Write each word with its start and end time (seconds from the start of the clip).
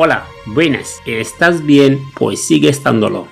Hola, 0.00 0.28
buenas, 0.46 1.02
¿estás 1.06 1.66
bien? 1.66 2.08
Pues 2.14 2.40
sigue 2.40 2.68
estándolo. 2.68 3.26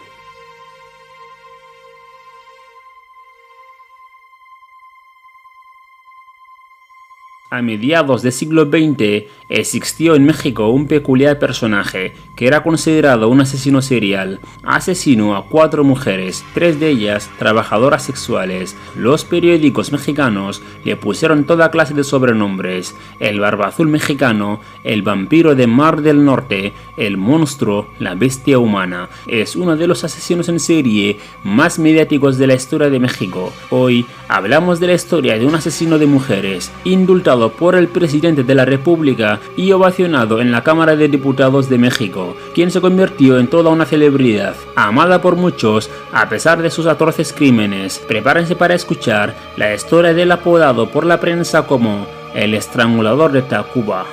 A 7.48 7.62
mediados 7.62 8.22
del 8.22 8.32
siglo 8.32 8.64
XX 8.64 9.30
existió 9.48 10.16
en 10.16 10.24
México 10.24 10.68
un 10.68 10.88
peculiar 10.88 11.38
personaje 11.38 12.12
que 12.34 12.48
era 12.48 12.64
considerado 12.64 13.28
un 13.28 13.40
asesino 13.40 13.82
serial. 13.82 14.40
Asesinó 14.64 15.36
a 15.36 15.46
cuatro 15.46 15.84
mujeres, 15.84 16.44
tres 16.54 16.80
de 16.80 16.88
ellas 16.88 17.30
trabajadoras 17.38 18.02
sexuales. 18.02 18.76
Los 18.96 19.24
periódicos 19.24 19.92
mexicanos 19.92 20.60
le 20.84 20.96
pusieron 20.96 21.44
toda 21.44 21.70
clase 21.70 21.94
de 21.94 22.02
sobrenombres. 22.02 22.96
El 23.20 23.38
barba 23.38 23.68
azul 23.68 23.86
mexicano, 23.86 24.58
el 24.82 25.02
vampiro 25.02 25.54
de 25.54 25.68
Mar 25.68 26.02
del 26.02 26.24
Norte, 26.24 26.72
el 26.96 27.16
monstruo, 27.16 27.86
la 28.00 28.16
bestia 28.16 28.58
humana. 28.58 29.08
Es 29.28 29.54
uno 29.54 29.76
de 29.76 29.86
los 29.86 30.02
asesinos 30.02 30.48
en 30.48 30.58
serie 30.58 31.18
más 31.44 31.78
mediáticos 31.78 32.38
de 32.38 32.48
la 32.48 32.54
historia 32.54 32.90
de 32.90 32.98
México. 32.98 33.52
Hoy 33.70 34.04
hablamos 34.26 34.80
de 34.80 34.88
la 34.88 34.94
historia 34.94 35.38
de 35.38 35.46
un 35.46 35.54
asesino 35.54 35.96
de 36.00 36.06
mujeres, 36.06 36.72
indultado 36.84 37.35
por 37.50 37.74
el 37.74 37.88
presidente 37.88 38.42
de 38.42 38.54
la 38.54 38.64
República 38.64 39.40
y 39.56 39.72
ovacionado 39.72 40.40
en 40.40 40.50
la 40.50 40.62
Cámara 40.62 40.96
de 40.96 41.08
Diputados 41.08 41.68
de 41.68 41.78
México, 41.78 42.36
quien 42.54 42.70
se 42.70 42.80
convirtió 42.80 43.38
en 43.38 43.48
toda 43.48 43.70
una 43.70 43.84
celebridad, 43.84 44.54
amada 44.74 45.20
por 45.20 45.36
muchos 45.36 45.90
a 46.12 46.28
pesar 46.28 46.62
de 46.62 46.70
sus 46.70 46.86
atroces 46.86 47.32
crímenes. 47.32 47.98
Prepárense 47.98 48.56
para 48.56 48.74
escuchar 48.74 49.34
la 49.56 49.74
historia 49.74 50.14
del 50.14 50.32
apodado 50.32 50.88
por 50.88 51.04
la 51.04 51.20
prensa 51.20 51.66
como 51.66 52.06
el 52.34 52.54
estrangulador 52.54 53.32
de 53.32 53.42
Tacuba. 53.42 54.06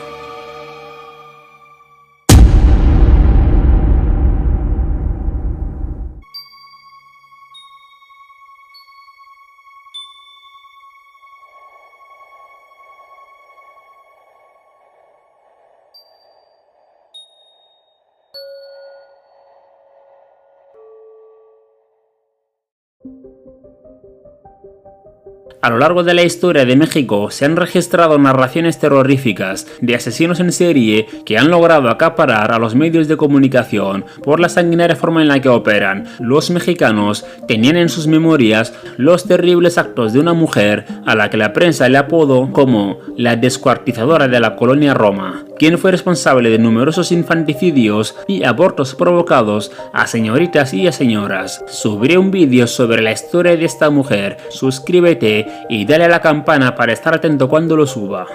A 25.64 25.70
lo 25.70 25.78
largo 25.78 26.04
de 26.04 26.14
la 26.14 26.24
historia 26.24 26.66
de 26.66 26.76
México 26.76 27.32
se 27.32 27.46
han 27.46 27.56
registrado 27.56 28.18
narraciones 28.18 28.80
terroríficas 28.80 29.66
de 29.80 29.96
asesinos 29.96 30.42
en 30.42 30.52
serie 30.52 31.08
que 31.26 31.38
han 31.38 31.50
logrado 31.50 31.88
acaparar 31.88 32.52
a 32.52 32.60
los 32.60 32.76
medios 32.76 33.08
de 33.08 33.16
comunicación 33.16 34.04
por 34.26 34.42
la 34.42 34.50
sanguinaria 34.50 34.98
forma 34.98 35.22
en 35.22 35.30
la 35.30 35.40
que 35.40 35.48
operan. 35.48 36.04
Los 36.20 36.52
mexicanos 36.52 37.26
tenían 37.48 37.78
en 37.78 37.88
sus 37.88 38.08
memorias 38.08 38.74
los 38.98 39.24
terribles 39.24 39.78
actos 39.78 40.12
de 40.12 40.20
una 40.20 40.34
mujer 40.34 40.86
a 41.06 41.16
la 41.16 41.30
que 41.30 41.38
la 41.38 41.54
prensa 41.54 41.88
le 41.88 41.98
apodó 41.98 42.52
como 42.52 42.98
la 43.16 43.38
descuartizadora 43.38 44.28
de 44.28 44.42
la 44.42 44.58
colonia 44.58 44.94
Roma, 44.94 45.46
quien 45.58 45.78
fue 45.78 45.92
responsable 45.92 46.50
de 46.50 46.60
numerosos 46.60 47.14
infanticidios 47.14 48.18
y 48.28 48.44
abortos 48.44 48.96
provocados 48.96 49.72
a 49.94 50.08
señoritas 50.08 50.74
y 50.74 50.88
a 50.88 50.92
señoras. 50.92 51.64
Subiré 51.68 52.18
un 52.18 52.32
vídeo 52.32 52.68
sobre 52.68 53.02
la 53.02 53.14
historia 53.14 53.56
de 53.56 53.64
esta 53.64 53.90
mujer, 53.90 54.36
suscríbete 54.50 55.53
y 55.70 55.86
dale 55.86 56.06
a 56.06 56.10
la 56.10 56.22
campana 56.22 56.76
para 56.76 56.94
estar 56.94 57.14
atento 57.14 57.48
cuando 57.50 57.76
lo 57.76 57.86
suba. 57.86 58.28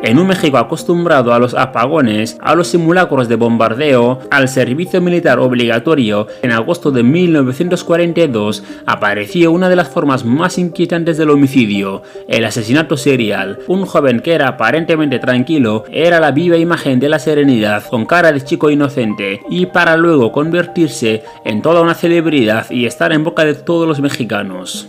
En 0.00 0.16
un 0.16 0.28
México 0.28 0.58
acostumbrado 0.58 1.34
a 1.34 1.40
los 1.40 1.54
apagones, 1.54 2.38
a 2.40 2.54
los 2.54 2.68
simulacros 2.68 3.28
de 3.28 3.34
bombardeo, 3.34 4.20
al 4.30 4.48
servicio 4.48 5.00
militar 5.00 5.40
obligatorio, 5.40 6.28
en 6.40 6.52
agosto 6.52 6.92
de 6.92 7.02
1942 7.02 8.62
apareció 8.86 9.50
una 9.50 9.68
de 9.68 9.74
las 9.74 9.88
formas 9.88 10.24
más 10.24 10.56
inquietantes 10.56 11.18
del 11.18 11.30
homicidio, 11.30 12.02
el 12.28 12.44
asesinato 12.44 12.96
serial. 12.96 13.58
Un 13.66 13.86
joven 13.86 14.20
que 14.20 14.34
era 14.34 14.46
aparentemente 14.46 15.18
tranquilo 15.18 15.84
era 15.90 16.20
la 16.20 16.30
viva 16.30 16.56
imagen 16.56 17.00
de 17.00 17.08
la 17.08 17.18
serenidad, 17.18 17.84
con 17.88 18.06
cara 18.06 18.30
de 18.30 18.44
chico 18.44 18.70
inocente, 18.70 19.40
y 19.50 19.66
para 19.66 19.96
luego 19.96 20.30
convertirse 20.30 21.24
en 21.44 21.60
toda 21.60 21.82
una 21.82 21.94
celebridad 21.94 22.70
y 22.70 22.86
estar 22.86 23.12
en 23.12 23.24
boca 23.24 23.44
de 23.44 23.54
todos 23.54 23.88
los 23.88 24.00
mexicanos. 24.00 24.88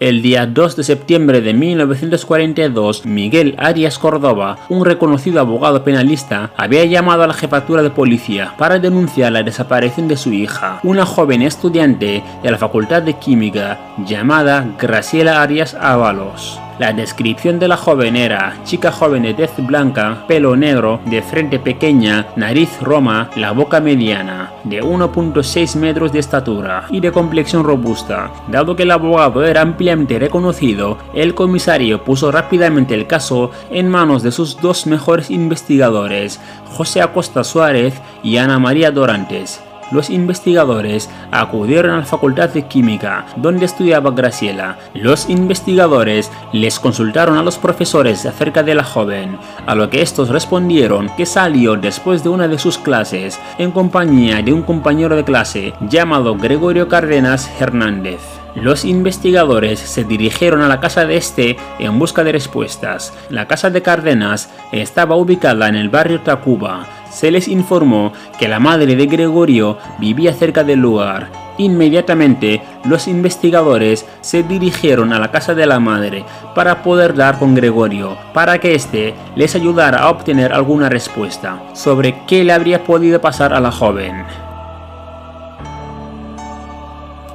El 0.00 0.22
día 0.22 0.46
2 0.46 0.76
de 0.76 0.84
septiembre 0.84 1.40
de 1.40 1.54
1942, 1.54 3.04
Miguel 3.04 3.56
Arias 3.58 3.98
Córdoba, 3.98 4.56
un 4.68 4.84
reconocido 4.84 5.40
abogado 5.40 5.82
penalista, 5.82 6.52
había 6.56 6.84
llamado 6.84 7.24
a 7.24 7.26
la 7.26 7.34
jefatura 7.34 7.82
de 7.82 7.90
policía 7.90 8.54
para 8.58 8.78
denunciar 8.78 9.32
la 9.32 9.42
desaparición 9.42 10.06
de 10.06 10.16
su 10.16 10.32
hija, 10.32 10.78
una 10.84 11.04
joven 11.04 11.42
estudiante 11.42 12.22
de 12.44 12.50
la 12.50 12.58
Facultad 12.58 13.02
de 13.02 13.14
Química 13.14 13.80
llamada 14.06 14.72
Graciela 14.78 15.42
Arias 15.42 15.74
Ábalos. 15.74 16.60
La 16.78 16.92
descripción 16.92 17.58
de 17.58 17.66
la 17.66 17.76
joven 17.76 18.14
era 18.14 18.56
chica 18.64 18.92
joven 18.92 19.24
de 19.24 19.34
tez 19.34 19.50
blanca, 19.58 20.24
pelo 20.28 20.54
negro, 20.54 21.00
de 21.06 21.22
frente 21.22 21.58
pequeña, 21.58 22.28
nariz 22.36 22.80
roma, 22.80 23.30
la 23.34 23.50
boca 23.50 23.80
mediana, 23.80 24.52
de 24.62 24.80
1.6 24.80 25.74
metros 25.74 26.12
de 26.12 26.20
estatura 26.20 26.86
y 26.90 27.00
de 27.00 27.10
complexión 27.10 27.64
robusta. 27.64 28.30
Dado 28.46 28.76
que 28.76 28.84
el 28.84 28.92
abogado 28.92 29.44
era 29.44 29.60
ampliamente 29.60 30.20
reconocido, 30.20 30.98
el 31.14 31.34
comisario 31.34 32.04
puso 32.04 32.30
rápidamente 32.30 32.94
el 32.94 33.08
caso 33.08 33.50
en 33.70 33.88
manos 33.88 34.22
de 34.22 34.30
sus 34.30 34.60
dos 34.60 34.86
mejores 34.86 35.30
investigadores, 35.30 36.40
José 36.66 37.02
Acosta 37.02 37.42
Suárez 37.42 37.94
y 38.22 38.36
Ana 38.36 38.60
María 38.60 38.92
Dorantes, 38.92 39.60
los 39.90 40.10
investigadores 40.10 41.08
acudieron 41.30 41.92
a 41.92 41.98
la 41.98 42.04
Facultad 42.04 42.50
de 42.50 42.62
Química, 42.66 43.26
donde 43.36 43.64
estudiaba 43.64 44.10
Graciela. 44.10 44.78
Los 44.94 45.28
investigadores 45.28 46.30
les 46.52 46.78
consultaron 46.78 47.36
a 47.36 47.42
los 47.42 47.58
profesores 47.58 48.24
acerca 48.26 48.62
de 48.62 48.74
la 48.74 48.84
joven, 48.84 49.38
a 49.66 49.74
lo 49.74 49.90
que 49.90 50.02
estos 50.02 50.28
respondieron 50.28 51.10
que 51.16 51.26
salió 51.26 51.76
después 51.76 52.22
de 52.22 52.30
una 52.30 52.48
de 52.48 52.58
sus 52.58 52.78
clases 52.78 53.38
en 53.58 53.70
compañía 53.70 54.42
de 54.42 54.52
un 54.52 54.62
compañero 54.62 55.16
de 55.16 55.24
clase 55.24 55.72
llamado 55.80 56.36
Gregorio 56.36 56.88
Cárdenas 56.88 57.50
Hernández. 57.60 58.20
Los 58.54 58.84
investigadores 58.84 59.78
se 59.78 60.04
dirigieron 60.04 60.62
a 60.62 60.68
la 60.68 60.80
casa 60.80 61.04
de 61.04 61.16
este 61.16 61.56
en 61.78 61.98
busca 61.98 62.24
de 62.24 62.32
respuestas. 62.32 63.12
La 63.30 63.46
casa 63.46 63.70
de 63.70 63.82
Cárdenas 63.82 64.50
estaba 64.72 65.16
ubicada 65.16 65.68
en 65.68 65.76
el 65.76 65.90
barrio 65.90 66.20
Tacuba, 66.22 66.86
se 67.10 67.30
les 67.30 67.48
informó 67.48 68.12
que 68.38 68.48
la 68.48 68.60
madre 68.60 68.96
de 68.96 69.06
Gregorio 69.06 69.78
vivía 69.98 70.32
cerca 70.32 70.64
del 70.64 70.80
lugar. 70.80 71.30
Inmediatamente, 71.58 72.62
los 72.84 73.08
investigadores 73.08 74.06
se 74.20 74.44
dirigieron 74.44 75.12
a 75.12 75.18
la 75.18 75.32
casa 75.32 75.54
de 75.54 75.66
la 75.66 75.80
madre 75.80 76.24
para 76.54 76.82
poder 76.84 77.14
dar 77.14 77.38
con 77.38 77.54
Gregorio, 77.54 78.16
para 78.32 78.58
que 78.58 78.74
éste 78.74 79.14
les 79.34 79.56
ayudara 79.56 79.98
a 79.98 80.10
obtener 80.10 80.52
alguna 80.52 80.88
respuesta 80.88 81.60
sobre 81.74 82.24
qué 82.26 82.44
le 82.44 82.52
habría 82.52 82.84
podido 82.84 83.20
pasar 83.20 83.52
a 83.52 83.60
la 83.60 83.72
joven. 83.72 84.24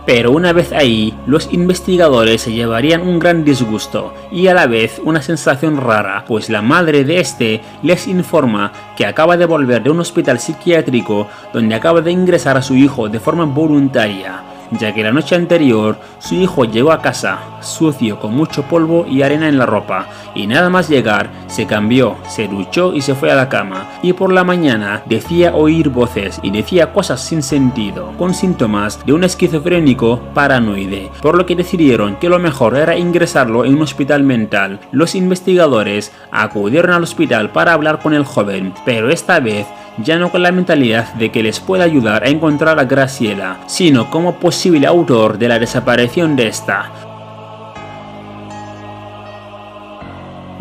Pero 0.06 0.32
una 0.32 0.52
vez 0.52 0.72
ahí, 0.74 1.14
los 1.26 1.52
investigadores 1.54 2.42
se 2.42 2.52
llevarían 2.52 3.02
un 3.02 3.20
gran 3.20 3.46
disgusto 3.46 4.14
y 4.32 4.48
a 4.48 4.54
la 4.54 4.68
vez 4.68 5.02
una 5.04 5.22
sensación 5.22 5.78
rara, 5.78 6.26
pues 6.28 6.50
la 6.50 6.62
madre 6.62 7.06
de 7.06 7.20
este 7.20 7.62
les 7.82 8.08
informa 8.08 8.74
que 8.98 9.06
acaba 9.06 9.38
de 9.38 9.46
volver 9.46 9.82
de 9.82 9.92
un 9.92 10.02
hospital 10.02 10.40
psiquiátrico 10.40 11.28
donde 11.54 11.76
acaba 11.76 12.02
de 12.02 12.12
ingresar 12.12 12.58
a 12.58 12.62
su 12.62 12.76
hijo 12.76 13.08
de 13.08 13.20
forma 13.20 13.46
voluntaria 13.46 14.53
ya 14.72 14.94
que 14.94 15.04
la 15.04 15.12
noche 15.12 15.36
anterior 15.36 15.98
su 16.20 16.36
hijo 16.36 16.66
llegó 16.66 16.92
a 16.92 17.02
casa, 17.02 17.40
sucio 17.62 18.20
con 18.20 18.34
mucho 18.34 18.64
polvo 18.64 19.06
y 19.08 19.22
arena 19.22 19.48
en 19.48 19.58
la 19.58 19.66
ropa, 19.66 20.08
y 20.36 20.48
nada 20.48 20.70
más 20.70 20.90
llegar 20.90 21.30
se 21.48 21.66
cambió, 21.66 22.16
se 22.28 22.48
duchó 22.48 22.94
y 22.94 23.02
se 23.02 23.16
fue 23.16 23.32
a 23.32 23.36
la 23.36 23.50
cama, 23.50 23.86
y 24.02 24.14
por 24.14 24.32
la 24.32 24.44
mañana 24.44 25.04
decía 25.06 25.56
oír 25.56 25.90
voces 25.90 26.40
y 26.44 26.52
decía 26.52 26.94
cosas 26.94 27.22
sin 27.22 27.44
sentido, 27.44 28.12
con 28.18 28.34
síntomas 28.34 29.06
de 29.06 29.14
un 29.14 29.24
esquizofrénico 29.24 30.20
paranoide, 30.34 31.12
por 31.22 31.38
lo 31.38 31.46
que 31.46 31.56
decidieron 31.56 32.16
que 32.16 32.30
lo 32.30 32.40
mejor 32.40 32.76
era 32.76 32.98
ingresarlo 32.98 33.66
en 33.66 33.76
un 33.76 33.84
hospital 33.84 34.24
mental. 34.24 34.80
Los 34.92 35.16
investigadores 35.16 36.12
acudieron 36.32 36.92
al 36.92 37.04
hospital 37.04 37.52
para 37.52 37.74
hablar 37.74 38.00
con 38.00 38.14
el 38.14 38.26
joven, 38.26 38.74
pero 38.86 39.10
esta 39.10 39.40
vez 39.40 39.68
ya 39.98 40.18
no 40.18 40.32
con 40.32 40.44
la 40.44 40.52
mentalidad 40.52 41.14
de 41.14 41.32
que 41.32 41.44
les 41.44 41.60
pueda 41.60 41.84
ayudar 41.84 42.24
a 42.24 42.30
encontrar 42.30 42.80
a 42.80 42.86
Graciela, 42.86 43.60
sino 43.68 44.10
como 44.10 44.36
posible 44.36 44.88
autor 44.88 45.38
de 45.38 45.48
la 45.48 45.60
desaparición 45.60 46.36
de 46.36 46.48
esta. 46.48 47.13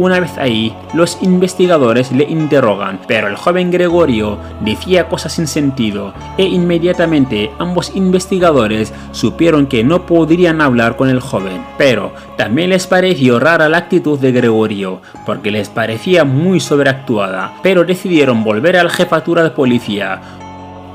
Una 0.02 0.18
vez 0.18 0.36
ahí, 0.36 0.74
los 0.94 1.16
investigadores 1.22 2.10
le 2.10 2.24
interrogan, 2.24 2.98
pero 3.06 3.28
el 3.28 3.36
joven 3.36 3.70
Gregorio 3.70 4.36
decía 4.58 5.08
cosas 5.08 5.34
sin 5.34 5.46
sentido 5.46 6.12
e 6.36 6.42
inmediatamente 6.42 7.52
ambos 7.60 7.94
investigadores 7.94 8.92
supieron 9.12 9.68
que 9.68 9.84
no 9.84 10.04
podrían 10.04 10.60
hablar 10.60 10.96
con 10.96 11.08
el 11.08 11.20
joven. 11.20 11.64
Pero 11.78 12.12
también 12.36 12.70
les 12.70 12.88
pareció 12.88 13.38
rara 13.38 13.68
la 13.68 13.78
actitud 13.78 14.18
de 14.18 14.32
Gregorio, 14.32 15.02
porque 15.24 15.52
les 15.52 15.68
parecía 15.68 16.24
muy 16.24 16.58
sobreactuada, 16.58 17.52
pero 17.62 17.84
decidieron 17.84 18.42
volver 18.42 18.78
a 18.78 18.82
la 18.82 18.90
jefatura 18.90 19.44
de 19.44 19.50
policía, 19.50 20.20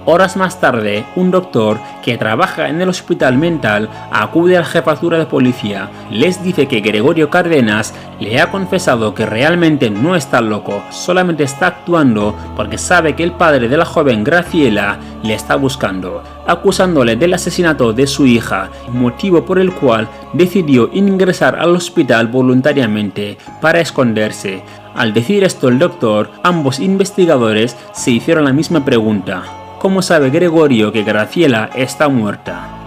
Horas 0.10 0.38
más 0.38 0.62
tarde, 0.62 1.04
un 1.18 1.32
doctor 1.32 1.80
que 2.02 2.18
trabaja 2.18 2.70
en 2.70 2.80
el 2.80 2.88
hospital 2.88 3.38
mental 3.38 3.90
acude 4.10 4.56
a 4.56 4.62
la 4.62 4.66
jefatura 4.66 5.18
de 5.18 5.26
policía, 5.26 5.90
les 6.10 6.42
dice 6.42 6.70
que 6.70 6.80
Gregorio 6.80 7.30
Cárdenas 7.30 7.94
le 8.22 8.40
ha 8.40 8.50
confesado 8.50 9.14
que 9.14 9.26
realmente 9.26 9.90
no 9.90 10.16
está 10.16 10.40
loco, 10.40 10.82
solamente 10.92 11.44
está 11.44 11.68
actuando 11.68 12.34
porque 12.56 12.78
sabe 12.78 13.18
que 13.18 13.24
el 13.26 13.34
padre 13.34 13.68
de 13.68 13.76
la 13.76 13.84
joven 13.84 14.24
Graciela 14.24 14.98
le 15.24 15.34
está 15.34 15.58
buscando, 15.58 16.24
acusándole 16.48 17.18
del 17.18 17.34
asesinato 17.34 17.92
de 17.92 18.08
su 18.08 18.26
hija, 18.26 18.70
motivo 18.88 19.44
por 19.44 19.60
el 19.60 19.74
cual 19.74 20.08
decidió 20.32 20.90
ingresar 20.94 21.60
al 21.60 21.76
hospital 21.76 22.28
voluntariamente 22.28 23.38
para 23.60 23.82
esconderse. 23.82 24.64
Al 24.96 25.14
decir 25.14 25.44
esto 25.44 25.68
el 25.68 25.80
doctor, 25.80 26.32
ambos 26.44 26.80
investigadores 26.80 27.76
se 27.92 28.12
hicieron 28.12 28.46
la 28.46 28.54
misma 28.54 28.86
pregunta. 28.86 29.57
¿Cómo 29.80 30.02
sabe 30.02 30.32
Gregorio 30.32 30.92
que 30.92 31.04
Graciela 31.04 31.70
está 31.76 32.10
muerta? 32.10 32.87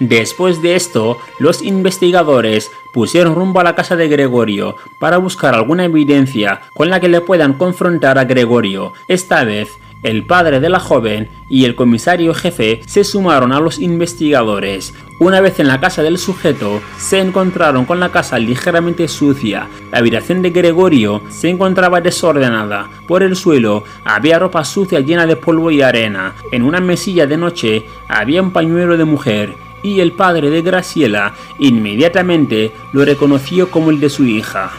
Después 0.00 0.62
de 0.62 0.76
esto, 0.76 1.18
los 1.38 1.62
investigadores 1.62 2.70
pusieron 2.92 3.34
rumbo 3.34 3.60
a 3.60 3.64
la 3.64 3.74
casa 3.74 3.96
de 3.96 4.08
Gregorio 4.08 4.76
para 4.98 5.18
buscar 5.18 5.54
alguna 5.54 5.84
evidencia 5.84 6.62
con 6.74 6.88
la 6.90 7.00
que 7.00 7.08
le 7.08 7.20
puedan 7.20 7.54
confrontar 7.54 8.18
a 8.18 8.24
Gregorio. 8.24 8.92
Esta 9.08 9.44
vez, 9.44 9.78
el 10.04 10.24
padre 10.24 10.60
de 10.60 10.68
la 10.68 10.78
joven 10.78 11.28
y 11.48 11.64
el 11.64 11.74
comisario 11.74 12.32
jefe 12.32 12.82
se 12.86 13.02
sumaron 13.02 13.52
a 13.52 13.58
los 13.58 13.80
investigadores. 13.80 14.94
Una 15.18 15.40
vez 15.40 15.58
en 15.58 15.66
la 15.66 15.80
casa 15.80 16.04
del 16.04 16.18
sujeto, 16.18 16.80
se 16.98 17.18
encontraron 17.18 17.84
con 17.84 17.98
la 17.98 18.10
casa 18.10 18.38
ligeramente 18.38 19.08
sucia. 19.08 19.66
La 19.90 19.98
habitación 19.98 20.40
de 20.42 20.50
Gregorio 20.50 21.22
se 21.30 21.50
encontraba 21.50 22.00
desordenada. 22.00 22.88
Por 23.08 23.24
el 23.24 23.34
suelo 23.34 23.82
había 24.04 24.38
ropa 24.38 24.64
sucia 24.64 25.00
llena 25.00 25.26
de 25.26 25.34
polvo 25.34 25.72
y 25.72 25.82
arena. 25.82 26.34
En 26.52 26.62
una 26.62 26.80
mesilla 26.80 27.26
de 27.26 27.36
noche 27.36 27.86
había 28.06 28.40
un 28.40 28.52
pañuelo 28.52 28.96
de 28.96 29.04
mujer 29.04 29.67
y 29.82 30.00
el 30.00 30.12
padre 30.12 30.50
de 30.50 30.62
Graciela 30.62 31.34
inmediatamente 31.58 32.72
lo 32.92 33.04
reconoció 33.04 33.70
como 33.70 33.90
el 33.90 34.00
de 34.00 34.10
su 34.10 34.24
hija. 34.24 34.72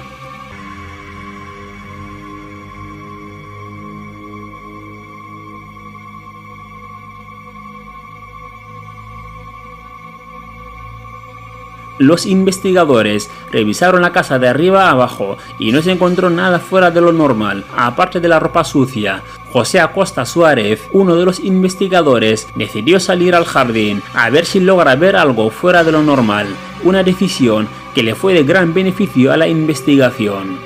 Los 12.00 12.26
investigadores 12.26 13.30
revisaron 13.52 14.02
la 14.02 14.14
casa 14.14 14.40
de 14.40 14.48
arriba 14.48 14.86
a 14.86 14.92
abajo 14.92 15.38
y 15.60 15.74
no 15.74 15.82
se 15.82 15.92
encontró 15.92 16.30
nada 16.30 16.58
fuera 16.60 16.92
de 16.92 17.02
lo 17.02 17.12
normal, 17.12 17.66
aparte 17.76 18.22
de 18.22 18.30
la 18.30 18.40
ropa 18.40 18.64
sucia. 18.64 19.22
José 19.52 19.82
Acosta 19.82 20.26
Suárez, 20.26 20.82
uno 20.94 21.18
de 21.18 21.26
los 21.26 21.42
investigadores, 21.42 22.48
decidió 22.56 23.02
salir 23.02 23.36
al 23.36 23.44
jardín 23.44 24.02
a 24.14 24.30
ver 24.30 24.46
si 24.46 24.62
logra 24.62 24.96
ver 24.96 25.18
algo 25.18 25.50
fuera 25.50 25.84
de 25.84 25.92
lo 25.92 26.02
normal, 26.02 26.48
una 26.86 27.04
decisión 27.04 27.68
que 27.94 28.02
le 28.02 28.16
fue 28.16 28.34
de 28.34 28.44
gran 28.44 28.74
beneficio 28.74 29.34
a 29.34 29.38
la 29.38 29.50
investigación. 29.50 30.58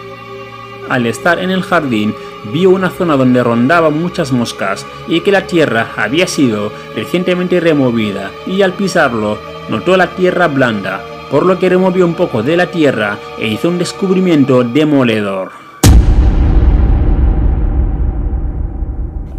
Al 0.88 1.08
estar 1.08 1.40
en 1.40 1.50
el 1.50 1.64
jardín, 1.64 2.14
vio 2.52 2.70
una 2.70 2.92
zona 2.92 3.18
donde 3.18 3.42
rondaban 3.42 4.00
muchas 4.00 4.32
moscas 4.32 4.86
y 5.08 5.22
que 5.22 5.32
la 5.32 5.48
tierra 5.48 5.94
había 5.98 6.28
sido 6.28 6.72
recientemente 6.96 7.60
removida 7.60 8.30
y 8.46 8.62
al 8.62 8.74
pisarlo 8.74 9.40
notó 9.70 9.98
la 9.98 10.12
tierra 10.12 10.48
blanda, 10.48 11.02
por 11.34 11.48
lo 11.48 11.58
que 11.58 11.68
removió 11.68 12.06
un 12.06 12.14
poco 12.14 12.44
de 12.44 12.56
la 12.56 12.68
tierra 12.68 13.18
e 13.40 13.48
hizo 13.48 13.68
un 13.68 13.80
descubrimiento 13.80 14.64
demoledor. 14.64 15.50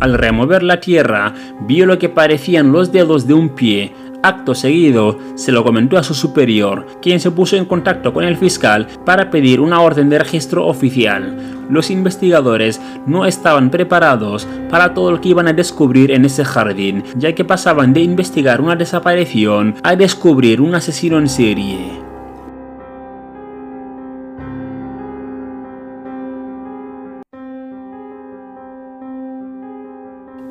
Al 0.00 0.14
remover 0.14 0.64
la 0.64 0.80
tierra, 0.80 1.32
vio 1.68 1.86
lo 1.86 2.00
que 2.00 2.08
parecían 2.08 2.72
los 2.72 2.90
dedos 2.90 3.28
de 3.28 3.34
un 3.34 3.50
pie, 3.50 3.92
Acto 4.24 4.54
seguido, 4.54 5.18
se 5.34 5.52
lo 5.52 5.62
comentó 5.62 5.98
a 5.98 6.02
su 6.02 6.14
superior, 6.14 6.86
quien 7.02 7.20
se 7.20 7.30
puso 7.30 7.56
en 7.56 7.66
contacto 7.66 8.14
con 8.14 8.24
el 8.24 8.38
fiscal 8.38 8.86
para 9.04 9.28
pedir 9.28 9.60
una 9.60 9.82
orden 9.82 10.08
de 10.08 10.18
registro 10.18 10.66
oficial. 10.66 11.36
Los 11.68 11.90
investigadores 11.90 12.80
no 13.06 13.26
estaban 13.26 13.68
preparados 13.68 14.48
para 14.70 14.94
todo 14.94 15.10
lo 15.10 15.20
que 15.20 15.28
iban 15.28 15.46
a 15.46 15.52
descubrir 15.52 16.10
en 16.10 16.24
ese 16.24 16.42
jardín, 16.42 17.04
ya 17.18 17.34
que 17.34 17.44
pasaban 17.44 17.92
de 17.92 18.00
investigar 18.00 18.62
una 18.62 18.76
desaparición 18.76 19.74
a 19.82 19.94
descubrir 19.94 20.62
un 20.62 20.74
asesino 20.74 21.18
en 21.18 21.28
serie. 21.28 22.03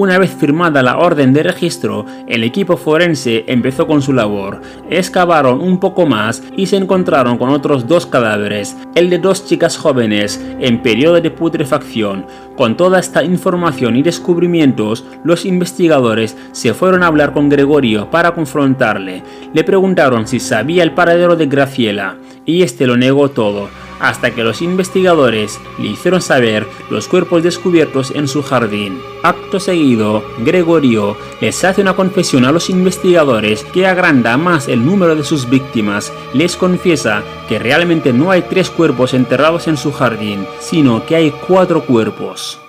Una 0.03 0.17
vez 0.17 0.31
firmada 0.31 0.83
la 0.83 0.97
orden 0.97 1.31
de 1.31 1.43
registro, 1.43 2.05
el 2.27 2.43
equipo 2.43 2.75
forense 2.75 3.45
empezó 3.47 3.87
con 3.87 4.01
su 4.01 4.11
labor. 4.11 4.59
Excavaron 4.89 5.61
un 5.61 5.79
poco 5.79 6.05
más 6.05 6.43
y 6.57 6.65
se 6.65 6.75
encontraron 6.75 7.37
con 7.37 7.51
otros 7.51 7.87
dos 7.87 8.05
cadáveres, 8.05 8.75
el 8.95 9.09
de 9.09 9.17
dos 9.17 9.45
chicas 9.45 9.77
jóvenes 9.77 10.43
en 10.59 10.81
periodo 10.81 11.21
de 11.21 11.31
putrefacción. 11.31 12.25
Con 12.57 12.75
toda 12.75 12.99
esta 12.99 13.23
información 13.23 13.95
y 13.95 14.03
descubrimientos, 14.03 15.05
los 15.23 15.45
investigadores 15.45 16.35
se 16.51 16.73
fueron 16.73 17.01
a 17.01 17.07
hablar 17.07 17.31
con 17.31 17.47
Gregorio 17.47 18.11
para 18.11 18.33
confrontarle. 18.33 19.23
Le 19.53 19.63
preguntaron 19.63 20.27
si 20.27 20.41
sabía 20.41 20.83
el 20.83 20.91
paradero 20.91 21.37
de 21.37 21.45
Graciela, 21.45 22.17
y 22.45 22.63
este 22.63 22.87
lo 22.87 22.97
negó 22.97 23.31
todo 23.31 23.69
hasta 24.03 24.35
que 24.35 24.43
los 24.43 24.61
investigadores 24.61 25.59
le 25.79 25.87
hicieron 25.87 26.21
saber 26.21 26.67
los 26.89 27.07
cuerpos 27.07 27.41
descubiertos 27.41 28.11
en 28.11 28.27
su 28.27 28.43
jardín. 28.43 29.01
Acto 29.23 29.61
seguido, 29.61 30.25
Gregorio 30.39 31.15
les 31.39 31.63
hace 31.63 31.81
una 31.81 31.95
confesión 31.95 32.43
a 32.43 32.51
los 32.51 32.69
investigadores 32.69 33.63
que 33.63 33.87
agranda 33.87 34.35
más 34.35 34.67
el 34.67 34.85
número 34.85 35.15
de 35.15 35.23
sus 35.23 35.49
víctimas. 35.49 36.11
Les 36.33 36.57
confiesa 36.57 37.23
que 37.47 37.59
realmente 37.59 38.11
no 38.11 38.29
hay 38.29 38.41
tres 38.41 38.69
cuerpos 38.69 39.13
enterrados 39.13 39.69
en 39.69 39.77
su 39.77 39.93
jardín, 39.93 40.45
sino 40.59 41.05
que 41.05 41.15
hay 41.15 41.31
cuatro 41.31 41.85
cuerpos. 41.85 42.59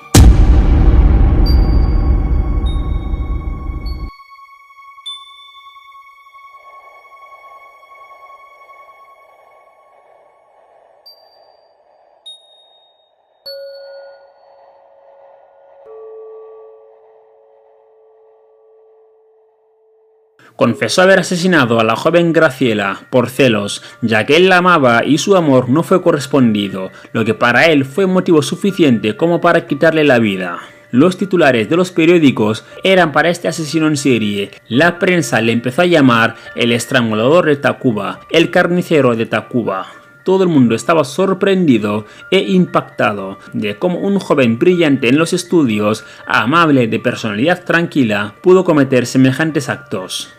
Confesó 20.56 21.02
haber 21.02 21.18
asesinado 21.18 21.80
a 21.80 21.84
la 21.84 21.96
joven 21.96 22.32
Graciela 22.32 23.06
por 23.10 23.28
celos, 23.28 23.82
ya 24.02 24.24
que 24.24 24.36
él 24.36 24.48
la 24.48 24.58
amaba 24.58 25.04
y 25.04 25.18
su 25.18 25.36
amor 25.36 25.68
no 25.68 25.82
fue 25.82 26.00
correspondido, 26.00 26.90
lo 27.12 27.24
que 27.24 27.34
para 27.34 27.66
él 27.66 27.84
fue 27.84 28.06
motivo 28.06 28.40
suficiente 28.40 29.16
como 29.16 29.40
para 29.40 29.66
quitarle 29.66 30.04
la 30.04 30.20
vida. 30.20 30.60
Los 30.92 31.18
titulares 31.18 31.68
de 31.68 31.76
los 31.76 31.90
periódicos 31.90 32.64
eran 32.84 33.10
para 33.10 33.28
este 33.28 33.48
asesino 33.48 33.88
en 33.88 33.96
serie. 33.96 34.52
La 34.68 35.00
prensa 35.00 35.40
le 35.40 35.50
empezó 35.50 35.82
a 35.82 35.86
llamar 35.86 36.36
el 36.54 36.70
estrangulador 36.70 37.46
de 37.46 37.56
Tacuba, 37.56 38.20
el 38.30 38.52
carnicero 38.52 39.16
de 39.16 39.26
Tacuba. 39.26 40.03
Todo 40.24 40.42
el 40.42 40.48
mundo 40.48 40.74
estaba 40.74 41.04
sorprendido 41.04 42.06
e 42.30 42.40
impactado 42.40 43.38
de 43.52 43.78
cómo 43.78 43.98
un 44.00 44.18
joven 44.18 44.58
brillante 44.58 45.08
en 45.08 45.18
los 45.18 45.32
estudios, 45.32 46.04
amable 46.26 46.88
de 46.88 46.98
personalidad 46.98 47.64
tranquila, 47.64 48.34
pudo 48.42 48.64
cometer 48.64 49.06
semejantes 49.06 49.68
actos. 49.68 50.32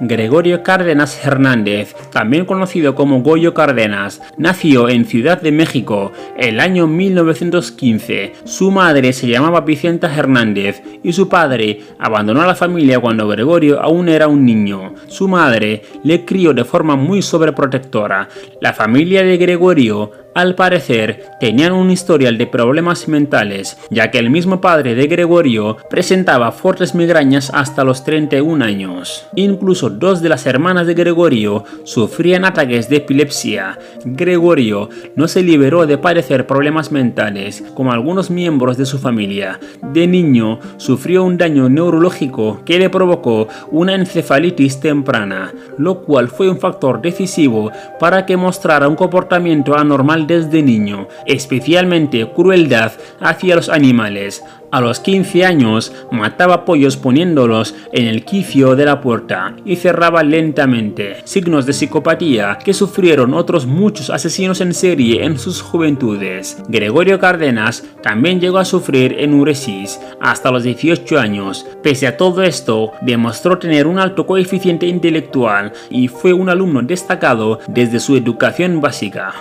Gregorio 0.00 0.62
Cárdenas 0.62 1.24
Hernández, 1.24 1.94
también 2.10 2.44
conocido 2.44 2.94
como 2.94 3.22
Goyo 3.22 3.54
Cárdenas, 3.54 4.20
nació 4.36 4.88
en 4.88 5.04
Ciudad 5.04 5.40
de 5.40 5.52
México 5.52 6.12
el 6.36 6.60
año 6.60 6.86
1915. 6.86 8.32
Su 8.44 8.70
madre 8.70 9.12
se 9.12 9.28
llamaba 9.28 9.60
Vicenta 9.60 10.12
Hernández 10.14 10.82
y 11.02 11.12
su 11.12 11.28
padre 11.28 11.80
abandonó 11.98 12.42
a 12.42 12.46
la 12.46 12.54
familia 12.54 12.98
cuando 12.98 13.28
Gregorio 13.28 13.80
aún 13.80 14.08
era 14.08 14.28
un 14.28 14.44
niño. 14.44 14.94
Su 15.06 15.28
madre 15.28 15.82
le 16.02 16.24
crió 16.24 16.52
de 16.52 16.64
forma 16.64 16.96
muy 16.96 17.22
sobreprotectora. 17.22 18.28
La 18.60 18.72
familia 18.72 19.22
de 19.22 19.36
Gregorio 19.36 20.23
al 20.34 20.54
parecer, 20.56 21.30
tenían 21.38 21.72
un 21.72 21.90
historial 21.90 22.38
de 22.38 22.46
problemas 22.46 23.06
mentales, 23.08 23.78
ya 23.90 24.10
que 24.10 24.18
el 24.18 24.30
mismo 24.30 24.60
padre 24.60 24.94
de 24.94 25.06
Gregorio 25.06 25.76
presentaba 25.88 26.50
fuertes 26.50 26.94
migrañas 26.94 27.50
hasta 27.54 27.84
los 27.84 28.04
31 28.04 28.64
años. 28.64 29.26
Incluso 29.36 29.90
dos 29.90 30.22
de 30.22 30.28
las 30.28 30.46
hermanas 30.46 30.86
de 30.86 30.94
Gregorio 30.94 31.64
sufrían 31.84 32.44
ataques 32.44 32.88
de 32.88 32.96
epilepsia. 32.96 33.78
Gregorio 34.04 34.88
no 35.14 35.28
se 35.28 35.42
liberó 35.42 35.86
de 35.86 35.98
padecer 35.98 36.46
problemas 36.46 36.90
mentales, 36.90 37.62
como 37.74 37.92
algunos 37.92 38.30
miembros 38.30 38.76
de 38.76 38.86
su 38.86 38.98
familia. 38.98 39.60
De 39.82 40.06
niño, 40.06 40.58
sufrió 40.78 41.24
un 41.24 41.38
daño 41.38 41.68
neurológico 41.68 42.62
que 42.64 42.78
le 42.78 42.90
provocó 42.90 43.48
una 43.70 43.94
encefalitis 43.94 44.80
temprana, 44.80 45.52
lo 45.78 46.00
cual 46.00 46.28
fue 46.28 46.50
un 46.50 46.58
factor 46.58 47.00
decisivo 47.00 47.70
para 48.00 48.26
que 48.26 48.36
mostrara 48.36 48.88
un 48.88 48.96
comportamiento 48.96 49.76
anormal 49.76 50.23
desde 50.26 50.62
niño, 50.62 51.08
especialmente 51.26 52.28
crueldad 52.34 52.92
hacia 53.20 53.56
los 53.56 53.68
animales. 53.68 54.42
A 54.74 54.80
los 54.80 54.98
15 54.98 55.44
años 55.44 55.92
mataba 56.10 56.64
pollos 56.64 56.96
poniéndolos 56.96 57.76
en 57.92 58.06
el 58.06 58.24
quicio 58.24 58.74
de 58.74 58.84
la 58.84 59.00
puerta 59.00 59.54
y 59.64 59.76
cerraba 59.76 60.24
lentamente, 60.24 61.18
signos 61.22 61.64
de 61.64 61.72
psicopatía 61.72 62.58
que 62.58 62.74
sufrieron 62.74 63.34
otros 63.34 63.66
muchos 63.66 64.10
asesinos 64.10 64.60
en 64.60 64.74
serie 64.74 65.24
en 65.24 65.38
sus 65.38 65.62
juventudes. 65.62 66.60
Gregorio 66.66 67.20
Cárdenas 67.20 67.84
también 68.02 68.40
llegó 68.40 68.58
a 68.58 68.64
sufrir 68.64 69.14
enuresis 69.20 70.00
hasta 70.20 70.50
los 70.50 70.64
18 70.64 71.20
años. 71.20 71.64
Pese 71.80 72.08
a 72.08 72.16
todo 72.16 72.42
esto, 72.42 72.90
demostró 73.00 73.58
tener 73.58 73.86
un 73.86 74.00
alto 74.00 74.26
coeficiente 74.26 74.86
intelectual 74.86 75.72
y 75.88 76.08
fue 76.08 76.32
un 76.32 76.48
alumno 76.48 76.82
destacado 76.82 77.60
desde 77.68 78.00
su 78.00 78.16
educación 78.16 78.80
básica. 78.80 79.32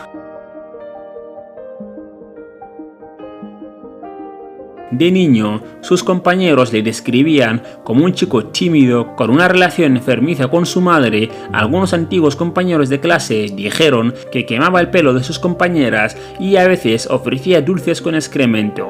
De 4.93 5.09
niño, 5.09 5.63
sus 5.81 6.03
compañeros 6.03 6.71
le 6.71 6.83
describían 6.83 7.63
como 7.83 8.05
un 8.05 8.13
chico 8.13 8.45
tímido, 8.45 9.15
con 9.15 9.31
una 9.31 9.47
relación 9.47 9.97
enfermiza 9.97 10.50
con 10.50 10.67
su 10.67 10.81
madre. 10.81 11.31
Algunos 11.51 11.93
antiguos 11.93 12.35
compañeros 12.35 12.89
de 12.89 13.00
clase 13.00 13.47
dijeron 13.55 14.13
que 14.31 14.45
quemaba 14.45 14.79
el 14.79 14.91
pelo 14.91 15.15
de 15.15 15.23
sus 15.23 15.39
compañeras 15.39 16.15
y 16.39 16.57
a 16.57 16.67
veces 16.67 17.07
ofrecía 17.09 17.63
dulces 17.63 18.03
con 18.03 18.13
excremento. 18.13 18.88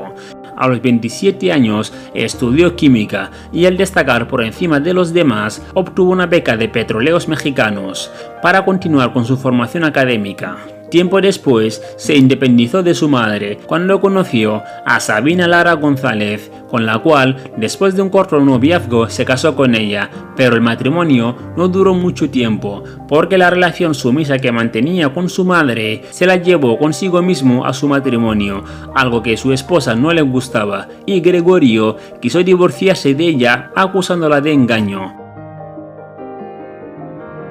A 0.57 0.67
los 0.67 0.81
27 0.81 1.53
años 1.53 1.93
estudió 2.13 2.75
química 2.75 3.31
y 3.53 3.65
al 3.65 3.77
destacar 3.77 4.27
por 4.27 4.43
encima 4.43 4.81
de 4.81 4.93
los 4.93 5.13
demás 5.13 5.62
obtuvo 5.74 6.12
una 6.12 6.25
beca 6.25 6.57
de 6.57 6.67
petroleos 6.67 7.29
mexicanos 7.29 8.12
para 8.41 8.65
continuar 8.65 9.13
con 9.13 9.24
su 9.24 9.38
formación 9.38 9.86
académica. 9.86 10.57
Tiempo 10.93 11.19
después 11.21 11.81
se 11.97 12.15
independizó 12.15 12.83
de 12.83 12.93
su 12.93 13.09
madre 13.09 13.57
cuando 13.65 14.00
conoció 14.00 14.62
a 14.85 15.00
Sabina 15.00 15.47
Lara 15.47 15.73
González, 15.73 16.51
con 16.69 16.85
la 16.85 17.00
cual 17.00 17.35
después 17.57 17.95
de 17.95 18.03
un 18.03 18.12
corto 18.12 18.39
noviazgo 18.39 19.09
se 19.09 19.25
casó 19.25 19.55
con 19.55 19.73
ella, 19.73 20.12
pero 20.35 20.53
el 20.53 20.62
matrimonio 20.62 21.35
no 21.57 21.67
duró 21.67 21.95
mucho 21.95 22.29
tiempo, 22.29 22.83
porque 23.07 23.39
la 23.39 23.50
relación 23.50 23.95
sumisa 23.95 24.38
que 24.38 24.51
mantenía 24.51 25.12
con 25.12 25.29
su 25.29 25.45
madre 25.45 26.03
se 26.12 26.27
la 26.27 26.35
llevó 26.35 26.77
consigo 26.77 27.23
mismo 27.23 27.65
a 27.65 27.73
su 27.73 27.88
matrimonio, 27.88 28.63
algo 28.93 29.23
que 29.23 29.35
su 29.35 29.51
esposa 29.51 29.95
no 29.95 30.13
le 30.13 30.21
gustaba, 30.21 30.89
y 31.07 31.21
Gregorio 31.21 31.97
quiso 32.21 32.43
divorciarse 32.43 33.15
de 33.15 33.29
ella 33.29 33.71
acusándola 33.75 34.41
de 34.41 34.53
engaño. 34.53 35.23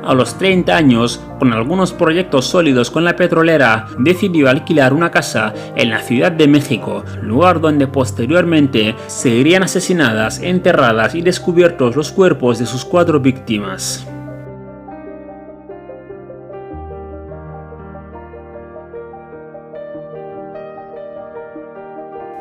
A 0.05 0.15
los 0.15 0.37
30 0.37 0.77
años, 0.77 1.21
con 1.39 1.53
algunos 1.53 1.93
proyectos 1.93 2.47
sólidos 2.47 2.91
con 2.91 3.05
la 3.05 3.15
petrolera, 3.15 3.87
decidió 3.99 4.51
alquilar 4.51 4.93
una 4.93 5.11
casa 5.11 5.55
en 5.77 5.91
la 5.91 6.01
Ciudad 6.01 6.33
de 6.33 6.49
México, 6.49 7.05
lugar 7.23 7.61
donde 7.61 7.87
posteriormente 7.87 8.97
serían 9.07 9.63
asesinadas, 9.63 10.41
enterradas 10.41 11.15
y 11.15 11.23
descubiertos 11.23 11.95
los 11.95 12.11
cuerpos 12.11 12.59
de 12.59 12.67
sus 12.67 12.85
cuatro 12.85 13.21
víctimas. 13.21 14.07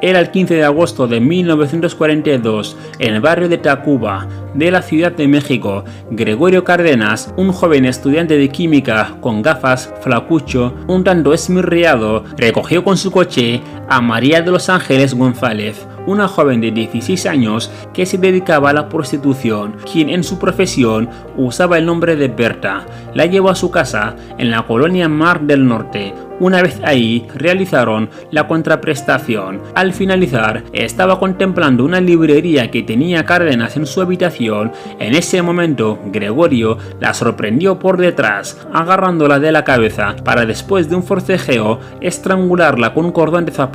Era 0.04 0.20
el 0.20 0.32
15 0.32 0.56
de 0.56 0.64
agosto 0.64 1.08
de 1.08 1.20
1942, 1.20 2.76
en 2.98 3.14
el 3.14 3.22
barrio 3.22 3.48
de 3.48 3.60
Tacuba, 3.60 4.28
de 4.56 4.72
la 4.72 4.82
Ciudad 4.82 5.12
de 5.12 5.28
México, 5.28 5.84
Gregorio 6.10 6.64
Cárdenas, 6.64 7.32
un 7.38 7.52
joven 7.52 7.86
estudiante 7.86 8.36
de 8.36 8.50
química 8.50 9.18
con 9.22 9.44
gafas, 9.44 9.94
flacucho, 10.02 10.74
un 10.88 11.04
tanto 11.04 11.36
esmirriado, 11.36 12.24
recogió 12.36 12.84
con 12.84 12.98
su 12.98 13.12
coche 13.12 13.62
a 13.90 14.02
María 14.02 14.42
de 14.42 14.52
los 14.52 14.70
Ángeles 14.70 15.14
González, 15.14 15.88
una 16.06 16.28
joven 16.28 16.62
de 16.62 16.72
16 16.72 17.26
años 17.26 17.72
que 17.94 18.06
se 18.06 18.18
dedicaba 18.18 18.70
a 18.70 18.74
la 18.74 18.90
prostitución, 18.90 19.76
quien 19.92 20.10
en 20.10 20.24
su 20.24 20.40
profesión 20.40 21.10
usaba 21.38 21.78
el 21.78 21.86
nombre 21.86 22.16
de 22.16 22.28
Berta. 22.28 22.86
La 23.14 23.26
llevó 23.26 23.50
a 23.50 23.56
su 23.56 23.72
casa 23.72 24.16
en 24.38 24.52
la 24.52 24.64
colonia 24.64 25.08
Mar 25.10 25.42
del 25.42 25.68
Norte, 25.68 26.14
una 26.42 26.64
vez 26.64 26.82
ahí, 26.84 27.28
realizaron 27.36 28.10
la 28.32 28.48
contraprestación. 28.48 29.62
Al 29.76 29.94
finalizar, 29.94 30.64
estaba 30.74 31.20
contemplando 31.20 31.86
una 31.86 32.02
librería 32.02 32.72
que 32.72 32.82
tenía 32.82 33.26
Cárdenas 33.26 33.78
en 33.78 33.86
su 33.86 34.02
habitación. 34.02 34.72
En 34.98 35.14
ese 35.14 35.44
momento, 35.44 36.00
Gregorio 36.08 36.80
la 37.00 37.14
sorprendió 37.14 37.78
por 37.78 37.98
detrás, 37.98 38.58
agarrándola 38.74 39.38
de 39.38 39.52
la 39.52 39.64
cabeza, 39.64 40.16
para 40.26 40.48
después 40.48 40.90
de 40.90 40.96
un 40.96 41.04
forcejeo, 41.04 41.80
estrangularla 42.02 42.96
con 42.96 43.06
un 43.06 43.12
cordón 43.12 43.46
de 43.46 43.52
zapatos, 43.52 43.71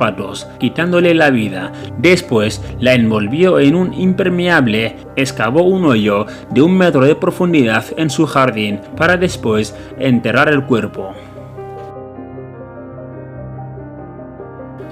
quitándole 0.59 1.13
la 1.13 1.29
vida. 1.29 1.71
Después, 1.97 2.61
la 2.79 2.93
envolvió 2.93 3.59
en 3.59 3.75
un 3.75 3.93
impermeable, 3.93 4.95
excavó 5.15 5.63
un 5.63 5.85
hoyo 5.85 6.25
de 6.51 6.61
un 6.61 6.77
metro 6.77 7.03
de 7.03 7.15
profundidad 7.15 7.85
en 7.97 8.09
su 8.09 8.25
jardín, 8.25 8.79
para 8.95 9.17
después 9.17 9.75
enterrar 9.99 10.49
el 10.49 10.63
cuerpo. 10.63 11.13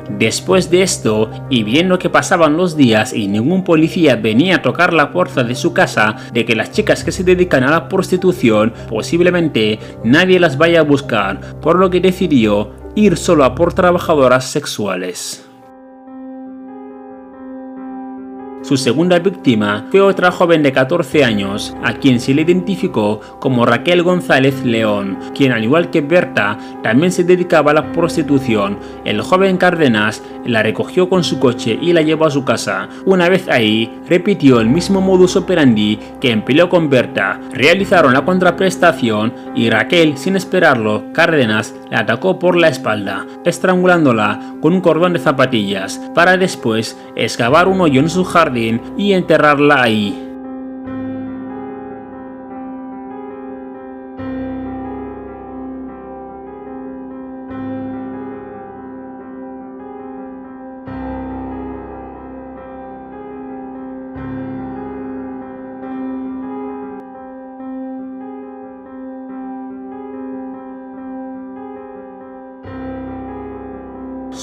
Después 0.09 0.69
de 0.69 0.83
esto, 0.83 1.29
y 1.49 1.63
viendo 1.63 1.97
que 1.97 2.09
pasaban 2.09 2.55
los 2.55 2.77
días 2.77 3.11
y 3.11 3.27
ningún 3.27 3.63
policía 3.63 4.15
venía 4.15 4.57
a 4.57 4.61
tocar 4.61 4.93
la 4.93 5.11
puerta 5.11 5.43
de 5.43 5.55
su 5.55 5.73
casa, 5.73 6.15
de 6.31 6.45
que 6.45 6.55
las 6.55 6.71
chicas 6.71 7.03
que 7.03 7.11
se 7.11 7.23
dedican 7.23 7.63
a 7.63 7.71
la 7.71 7.89
prostitución 7.89 8.71
posiblemente 8.87 9.79
nadie 10.03 10.39
las 10.39 10.57
vaya 10.57 10.81
a 10.81 10.83
buscar, 10.83 11.41
por 11.59 11.77
lo 11.77 11.89
que 11.89 11.99
decidió 11.99 12.84
ir 12.95 13.17
solo 13.17 13.43
a 13.43 13.55
por 13.55 13.73
trabajadoras 13.73 14.49
sexuales. 14.49 15.44
Su 18.65 18.77
segunda 18.77 19.19
víctima 19.19 19.85
fue 19.91 20.01
otra 20.01 20.31
joven 20.31 20.63
de 20.63 20.71
14 20.71 21.23
años, 21.23 21.77
a 21.83 21.93
quien 21.93 22.19
se 22.19 22.33
le 22.33 22.41
identificó 22.41 23.21
como 23.39 23.63
Raquel 23.63 24.01
González 24.01 24.65
León, 24.65 25.19
quien 25.35 25.51
al 25.51 25.63
igual 25.63 25.91
que 25.91 26.01
Berta 26.01 26.57
también 26.81 27.11
se 27.11 27.23
dedicaba 27.23 27.69
a 27.69 27.73
la 27.75 27.91
prostitución. 27.91 28.79
El 29.03 29.21
joven 29.21 29.57
Cárdenas 29.57 30.23
la 30.47 30.63
recogió 30.63 31.07
con 31.09 31.23
su 31.23 31.39
coche 31.39 31.77
y 31.79 31.93
la 31.93 32.01
llevó 32.01 32.25
a 32.25 32.31
su 32.31 32.43
casa. 32.43 32.89
Una 33.05 33.29
vez 33.29 33.47
ahí, 33.49 34.01
repitió 34.09 34.59
el 34.59 34.67
mismo 34.67 34.99
modus 34.99 35.35
operandi 35.35 35.99
que 36.19 36.31
empleó 36.31 36.67
con 36.67 36.89
Berta. 36.89 37.39
Realizaron 37.53 38.13
la 38.13 38.25
contraprestación 38.25 39.31
y 39.53 39.69
Raquel, 39.69 40.17
sin 40.17 40.35
esperarlo, 40.35 41.03
Cárdenas 41.13 41.75
la 41.91 41.99
atacó 41.99 42.39
por 42.39 42.55
la 42.55 42.69
espalda, 42.69 43.27
estrangulándola 43.45 44.55
con 44.59 44.73
un 44.73 44.81
cordón 44.81 45.13
de 45.13 45.19
zapatillas, 45.19 46.01
para 46.15 46.35
después 46.35 46.97
excavar 47.15 47.67
un 47.67 47.79
hoyo 47.81 47.99
en 47.99 48.09
su 48.09 48.23
jardín 48.23 48.54
y 48.97 49.13
enterrarla 49.13 49.83
ahí. 49.83 50.24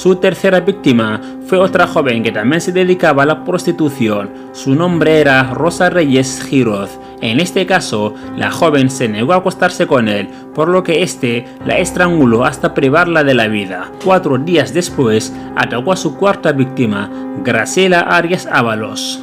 Su 0.03 0.17
tercera 0.17 0.59
víctima 0.59 1.21
fue 1.47 1.59
otra 1.59 1.87
joven 1.87 2.25
que 2.25 2.33
también 2.33 2.61
se 2.61 2.73
dedicaba 2.73 3.23
a 3.23 3.27
la 3.27 3.45
prostitución. 3.45 4.31
Su 4.51 4.75
nombre 4.75 5.21
era 5.21 5.55
Rosa 5.55 5.91
Reyes 5.91 6.43
Giroz. 6.43 6.99
En 7.21 7.39
este 7.39 7.67
caso, 7.67 8.13
la 8.37 8.51
joven 8.51 8.91
se 8.91 9.09
negó 9.09 9.33
a 9.33 9.37
acostarse 9.37 9.87
con 9.87 10.09
él, 10.09 10.29
por 10.57 10.67
lo 10.67 10.83
que 10.83 11.05
este 11.05 11.45
la 11.65 11.79
estranguló 11.79 12.45
hasta 12.45 12.75
privarla 12.75 13.23
de 13.23 13.35
la 13.35 13.47
vida. 13.47 13.93
Cuatro 14.05 14.39
días 14.39 14.75
después, 14.75 15.33
atacó 15.55 15.93
a 15.93 15.97
su 15.97 16.17
cuarta 16.17 16.51
víctima, 16.51 17.09
Graciela 17.45 18.01
Arias 18.01 18.49
Ábalos 18.51 19.23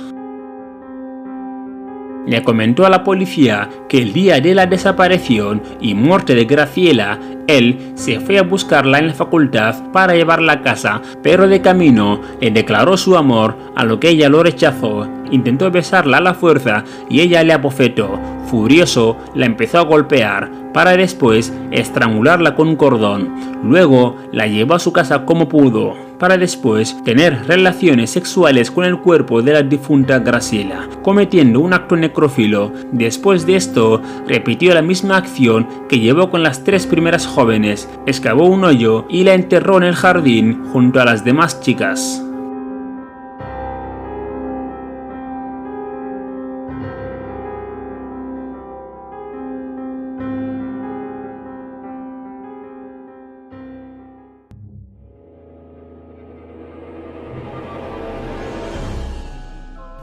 le 2.29 2.43
comentó 2.43 2.86
a 2.86 2.89
la 2.89 3.03
policía 3.03 3.69
que 3.88 3.98
el 3.98 4.13
día 4.13 4.39
de 4.39 4.53
la 4.53 4.67
desaparición 4.67 5.62
y 5.81 5.95
muerte 5.95 6.36
de 6.36 6.45
Graciela, 6.45 7.19
él 7.48 7.93
se 7.95 8.19
fue 8.19 8.38
a 8.38 8.43
buscarla 8.43 9.00
en 9.00 9.07
la 9.07 9.13
facultad 9.13 9.91
para 9.91 10.13
llevarla 10.13 10.53
a 10.53 10.62
casa, 10.62 11.01
pero 11.24 11.48
de 11.48 11.62
camino 11.62 12.21
le 12.39 12.51
declaró 12.51 12.95
su 12.98 13.17
amor, 13.17 13.57
a 13.75 13.83
lo 13.83 14.00
que 14.00 14.09
ella 14.09 14.29
lo 14.29 14.43
rechazó. 14.43 15.07
Intentó 15.31 15.69
besarla 15.71 16.17
a 16.17 16.21
la 16.21 16.33
fuerza 16.36 16.83
y 17.09 17.21
ella 17.21 17.43
le 17.43 17.53
abofetó. 17.53 18.19
Furioso, 18.45 19.17
la 19.36 19.45
empezó 19.45 19.79
a 19.79 19.83
golpear, 19.86 20.51
para 20.73 20.97
después 20.97 21.53
estrangularla 21.71 22.55
con 22.55 22.69
un 22.69 22.75
cordón. 22.75 23.33
Luego 23.63 24.15
la 24.31 24.47
llevó 24.47 24.75
a 24.75 24.79
su 24.79 24.93
casa 24.93 25.25
como 25.25 25.49
pudo 25.49 26.09
para 26.19 26.38
después 26.38 27.01
tener 27.03 27.47
relaciones 27.47 28.11
sexuales 28.11 28.69
con 28.69 28.85
el 28.85 28.99
cuerpo 28.99 29.41
de 29.41 29.53
la 29.53 29.63
difunta 29.63 30.19
Graciela, 30.19 30.88
cometiendo 31.01 31.61
un 31.61 31.73
acto 31.73 31.95
necrófilo. 31.95 32.71
Después 32.91 33.45
de 33.45 33.55
esto, 33.55 34.01
repitió 34.27 34.73
la 34.73 34.81
misma 34.81 35.17
acción 35.17 35.67
que 35.88 35.99
llevó 35.99 36.29
con 36.29 36.43
las 36.43 36.63
tres 36.63 36.85
primeras 36.85 37.25
jóvenes, 37.25 37.89
excavó 38.05 38.45
un 38.45 38.65
hoyo 38.65 39.05
y 39.09 39.23
la 39.23 39.33
enterró 39.33 39.77
en 39.77 39.83
el 39.83 39.95
jardín 39.95 40.65
junto 40.71 41.01
a 41.01 41.05
las 41.05 41.23
demás 41.23 41.61
chicas. 41.61 42.23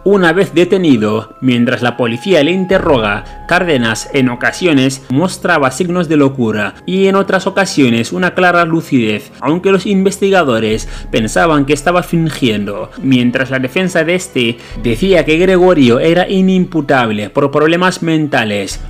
Una 0.07 0.33
vez 0.33 0.55
detenido, 0.55 1.35
mientras 1.41 1.83
la 1.83 1.97
policía 1.97 2.45
le 2.45 2.53
interroga, 2.53 3.25
Cárdenas 3.49 4.09
en 4.13 4.29
ocasiones 4.29 5.05
mostraba 5.09 5.73
signos 5.73 6.09
de 6.09 6.17
locura 6.17 6.75
y 6.87 7.09
en 7.09 7.17
otras 7.17 7.49
ocasiones 7.49 8.13
una 8.13 8.33
clara 8.33 8.65
lucidez, 8.65 9.33
aunque 9.41 9.73
los 9.73 9.85
investigadores 9.85 10.89
pensaban 11.11 11.65
que 11.65 11.73
estaba 11.73 12.05
fingiendo, 12.05 12.93
mientras 13.03 13.51
la 13.51 13.59
defensa 13.59 14.05
de 14.05 14.15
este 14.15 14.59
decía 14.81 15.25
que 15.25 15.39
Gregorio 15.39 15.99
era 15.99 16.29
inimputable 16.29 17.29
por 17.29 17.51
problemas 17.51 18.05
mentales, 18.05 18.81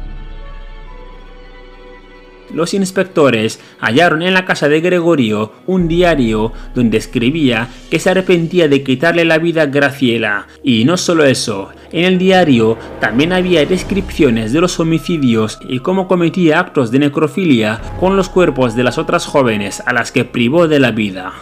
los 2.53 2.75
inspectores 2.75 3.61
hallaron 3.81 4.23
en 4.23 4.35
la 4.35 4.45
casa 4.45 4.69
de 4.69 4.81
Gregorio 4.81 5.53
un 5.67 5.89
diario 5.89 6.53
donde 6.75 6.99
escribía 6.99 7.69
que 7.91 7.99
se 7.99 8.11
arrepentía 8.11 8.69
de 8.69 8.83
quitarle 8.83 9.25
la 9.25 9.39
vida 9.39 9.63
a 9.63 9.67
Graciela. 9.67 10.47
Y 10.63 10.85
no 10.85 10.97
solo 10.97 11.25
eso, 11.25 11.71
en 11.93 12.05
el 12.05 12.19
diario 12.19 12.79
también 13.01 13.33
había 13.33 13.65
descripciones 13.65 14.53
de 14.53 14.61
los 14.61 14.79
homicidios 14.81 15.59
y 15.69 15.81
cómo 15.81 16.09
cometía 16.09 16.61
actos 16.61 16.91
de 16.91 16.99
necrofilia 16.99 17.81
con 18.01 18.17
los 18.17 18.29
cuerpos 18.29 18.75
de 18.75 18.85
las 18.85 18.99
otras 18.99 19.27
jóvenes 19.27 19.83
a 19.87 19.93
las 19.93 20.13
que 20.13 20.25
privó 20.25 20.69
de 20.69 20.81
la 20.81 20.91
vida. 20.91 21.33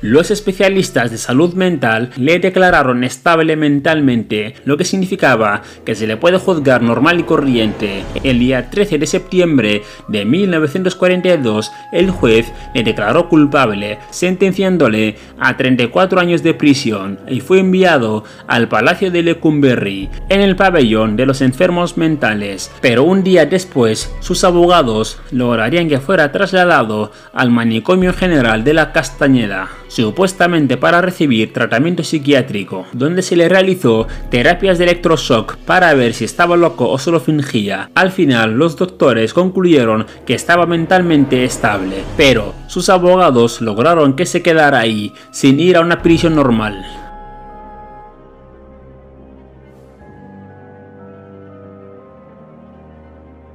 Los 0.00 0.30
especialistas 0.30 1.10
de 1.10 1.18
salud 1.18 1.54
mental 1.54 2.10
le 2.16 2.38
declararon 2.38 3.02
estable 3.02 3.56
mentalmente, 3.56 4.54
lo 4.64 4.76
que 4.76 4.84
significaba 4.84 5.62
que 5.84 5.96
se 5.96 6.06
le 6.06 6.16
puede 6.16 6.38
juzgar 6.38 6.82
normal 6.82 7.18
y 7.18 7.24
corriente. 7.24 8.04
El 8.22 8.38
día 8.38 8.70
13 8.70 8.98
de 8.98 9.06
septiembre 9.08 9.82
de 10.06 10.24
1942, 10.24 11.72
el 11.90 12.12
juez 12.12 12.52
le 12.76 12.84
declaró 12.84 13.28
culpable, 13.28 13.98
sentenciándole 14.10 15.16
a 15.40 15.56
34 15.56 16.20
años 16.20 16.44
de 16.44 16.54
prisión 16.54 17.18
y 17.26 17.40
fue 17.40 17.58
enviado 17.58 18.22
al 18.46 18.68
Palacio 18.68 19.10
de 19.10 19.24
Lecumberri, 19.24 20.10
en 20.28 20.42
el 20.42 20.54
pabellón 20.54 21.16
de 21.16 21.26
los 21.26 21.40
enfermos 21.40 21.96
mentales. 21.96 22.70
Pero 22.80 23.02
un 23.02 23.24
día 23.24 23.46
después, 23.46 24.14
sus 24.20 24.44
abogados 24.44 25.18
lograrían 25.32 25.88
que 25.88 25.98
fuera 25.98 26.30
trasladado 26.30 27.10
al 27.32 27.50
manicomio 27.50 28.12
general 28.12 28.62
de 28.62 28.74
la 28.74 28.92
Castañeda 28.92 29.68
supuestamente 29.88 30.76
para 30.76 31.00
recibir 31.00 31.52
tratamiento 31.52 32.04
psiquiátrico, 32.04 32.86
donde 32.92 33.22
se 33.22 33.36
le 33.36 33.48
realizó 33.48 34.06
terapias 34.30 34.78
de 34.78 34.84
electroshock 34.84 35.56
para 35.56 35.92
ver 35.94 36.14
si 36.14 36.24
estaba 36.24 36.56
loco 36.56 36.88
o 36.88 36.98
solo 36.98 37.20
fingía. 37.20 37.90
Al 37.94 38.12
final, 38.12 38.54
los 38.54 38.76
doctores 38.76 39.34
concluyeron 39.34 40.06
que 40.26 40.34
estaba 40.34 40.66
mentalmente 40.66 41.44
estable, 41.44 41.96
pero 42.16 42.54
sus 42.68 42.88
abogados 42.88 43.60
lograron 43.60 44.14
que 44.14 44.26
se 44.26 44.42
quedara 44.42 44.80
ahí, 44.80 45.12
sin 45.30 45.60
ir 45.60 45.76
a 45.76 45.80
una 45.80 46.02
prisión 46.02 46.36
normal. 46.36 47.07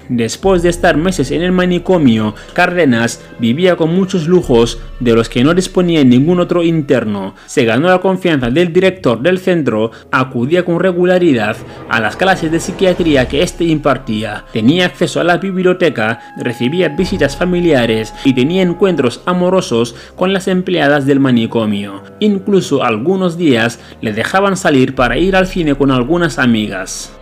Después 0.09 0.61
de 0.63 0.69
estar 0.69 0.97
meses 0.97 1.31
en 1.31 1.41
el 1.41 1.51
manicomio, 1.51 2.35
Cárdenas 2.53 3.21
vivía 3.39 3.75
con 3.75 3.95
muchos 3.95 4.27
lujos 4.27 4.79
de 4.99 5.13
los 5.13 5.29
que 5.29 5.43
no 5.43 5.53
disponía 5.53 6.03
ningún 6.03 6.39
otro 6.39 6.63
interno. 6.63 7.35
Se 7.45 7.65
ganó 7.65 7.87
la 7.87 7.99
confianza 7.99 8.49
del 8.49 8.73
director 8.73 9.21
del 9.21 9.39
centro, 9.39 9.91
acudía 10.11 10.65
con 10.65 10.79
regularidad 10.79 11.55
a 11.89 11.99
las 11.99 12.15
clases 12.15 12.51
de 12.51 12.59
psiquiatría 12.59 13.27
que 13.27 13.43
éste 13.43 13.63
impartía, 13.63 14.45
tenía 14.51 14.85
acceso 14.85 15.19
a 15.19 15.23
la 15.23 15.37
biblioteca, 15.37 16.19
recibía 16.37 16.89
visitas 16.89 17.37
familiares 17.37 18.13
y 18.23 18.33
tenía 18.33 18.61
encuentros 18.61 19.21
amorosos 19.25 19.95
con 20.15 20.33
las 20.33 20.47
empleadas 20.47 21.05
del 21.05 21.19
manicomio. 21.19 22.03
Incluso 22.19 22.83
algunos 22.83 23.37
días 23.37 23.79
le 24.01 24.13
dejaban 24.13 24.57
salir 24.57 24.95
para 24.95 25.17
ir 25.17 25.35
al 25.35 25.47
cine 25.47 25.75
con 25.75 25.91
algunas 25.91 26.39
amigas. 26.39 27.13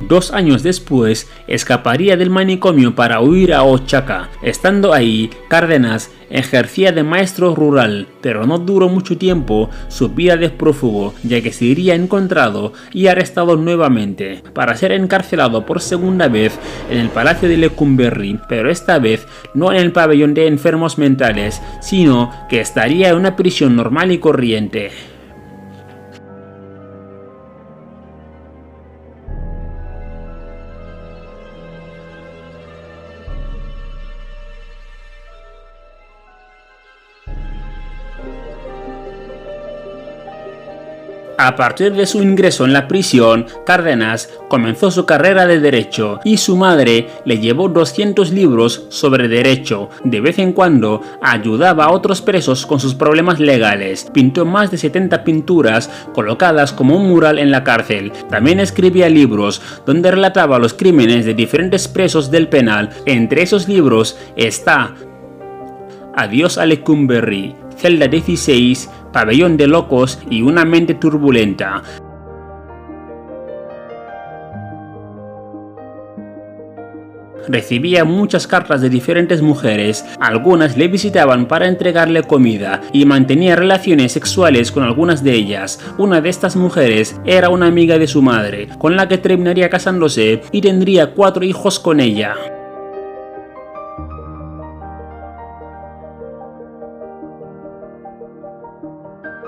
Dos 0.00 0.30
años 0.32 0.62
después, 0.62 1.28
escaparía 1.46 2.16
del 2.16 2.28
manicomio 2.28 2.94
para 2.94 3.20
huir 3.20 3.54
a 3.54 3.62
Oaxaca. 3.62 4.28
Estando 4.42 4.92
ahí, 4.92 5.30
Cárdenas 5.48 6.10
ejercía 6.28 6.92
de 6.92 7.02
maestro 7.02 7.54
rural, 7.54 8.08
pero 8.20 8.46
no 8.46 8.58
duró 8.58 8.88
mucho 8.88 9.16
tiempo 9.16 9.70
su 9.88 10.10
vida 10.10 10.36
de 10.36 10.50
prófugo, 10.50 11.14
ya 11.22 11.40
que 11.40 11.52
sería 11.52 11.94
encontrado 11.94 12.72
y 12.92 13.06
arrestado 13.06 13.56
nuevamente 13.56 14.42
para 14.52 14.76
ser 14.76 14.92
encarcelado 14.92 15.64
por 15.64 15.80
segunda 15.80 16.28
vez 16.28 16.58
en 16.90 16.98
el 16.98 17.08
Palacio 17.08 17.48
de 17.48 17.56
Lecumberri, 17.56 18.38
pero 18.48 18.70
esta 18.70 18.98
vez 18.98 19.26
no 19.54 19.72
en 19.72 19.78
el 19.78 19.92
pabellón 19.92 20.34
de 20.34 20.46
enfermos 20.46 20.98
mentales, 20.98 21.62
sino 21.80 22.32
que 22.48 22.60
estaría 22.60 23.10
en 23.10 23.16
una 23.16 23.36
prisión 23.36 23.76
normal 23.76 24.10
y 24.12 24.18
corriente. 24.18 24.90
A 41.46 41.54
partir 41.54 41.92
de 41.92 42.06
su 42.06 42.24
ingreso 42.24 42.64
en 42.64 42.72
la 42.72 42.88
prisión, 42.88 43.46
Cárdenas 43.64 44.30
comenzó 44.48 44.90
su 44.90 45.06
carrera 45.06 45.46
de 45.46 45.60
derecho 45.60 46.18
y 46.24 46.38
su 46.38 46.56
madre 46.56 47.06
le 47.24 47.38
llevó 47.38 47.68
200 47.68 48.32
libros 48.32 48.86
sobre 48.88 49.28
derecho. 49.28 49.88
De 50.02 50.20
vez 50.20 50.40
en 50.40 50.52
cuando 50.52 51.02
ayudaba 51.22 51.84
a 51.84 51.92
otros 51.92 52.20
presos 52.20 52.66
con 52.66 52.80
sus 52.80 52.96
problemas 52.96 53.38
legales. 53.38 54.10
Pintó 54.12 54.44
más 54.44 54.72
de 54.72 54.78
70 54.78 55.22
pinturas 55.22 55.88
colocadas 56.12 56.72
como 56.72 56.96
un 56.96 57.06
mural 57.06 57.38
en 57.38 57.52
la 57.52 57.62
cárcel. 57.62 58.10
También 58.28 58.58
escribía 58.58 59.08
libros 59.08 59.62
donde 59.86 60.10
relataba 60.10 60.58
los 60.58 60.74
crímenes 60.74 61.24
de 61.26 61.34
diferentes 61.34 61.86
presos 61.86 62.28
del 62.32 62.48
penal. 62.48 62.90
Entre 63.04 63.42
esos 63.42 63.68
libros 63.68 64.18
está 64.34 64.96
Adiós 66.18 66.56
a 66.56 66.64
Lecumberri, 66.64 67.54
Celda 67.76 68.08
16, 68.08 68.88
Pabellón 69.12 69.58
de 69.58 69.66
Locos 69.66 70.18
y 70.30 70.40
Una 70.40 70.64
mente 70.64 70.94
turbulenta. 70.94 71.82
Recibía 77.48 78.06
muchas 78.06 78.46
cartas 78.46 78.80
de 78.80 78.88
diferentes 78.88 79.42
mujeres, 79.42 80.06
algunas 80.18 80.78
le 80.78 80.88
visitaban 80.88 81.46
para 81.46 81.68
entregarle 81.68 82.22
comida 82.22 82.80
y 82.94 83.04
mantenía 83.04 83.54
relaciones 83.54 84.12
sexuales 84.12 84.72
con 84.72 84.84
algunas 84.84 85.22
de 85.22 85.34
ellas. 85.34 85.78
Una 85.98 86.22
de 86.22 86.30
estas 86.30 86.56
mujeres 86.56 87.20
era 87.26 87.50
una 87.50 87.66
amiga 87.66 87.98
de 87.98 88.06
su 88.08 88.22
madre, 88.22 88.68
con 88.78 88.96
la 88.96 89.06
que 89.06 89.18
terminaría 89.18 89.68
casándose 89.68 90.40
y 90.50 90.62
tendría 90.62 91.12
cuatro 91.12 91.44
hijos 91.44 91.78
con 91.78 92.00
ella. 92.00 92.55